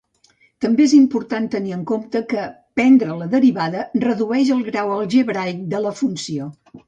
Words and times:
També 0.63 0.83
es 0.87 0.93
important 0.99 1.49
tenir 1.55 1.73
en 1.75 1.83
compte 1.91 2.21
que, 2.31 2.45
prendre 2.79 3.19
la 3.19 3.27
derivada, 3.35 3.85
redueix 4.07 4.51
el 4.57 4.63
grau 4.73 4.97
algebraic 4.97 5.63
de 5.75 5.85
la 5.89 5.95
funció. 6.01 6.49